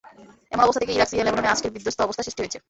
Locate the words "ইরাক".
0.97-1.09